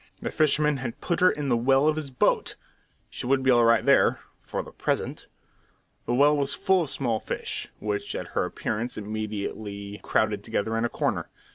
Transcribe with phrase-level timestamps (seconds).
[0.19, 2.55] The fisherman had put her into the well of his boat.
[3.11, 5.27] She would be all right there for the present!
[6.07, 10.85] The well was full of small fish, which at her appearance immediately crowded together in
[10.85, 11.29] a corner.